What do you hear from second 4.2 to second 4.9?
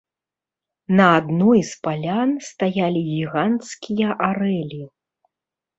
арэлі.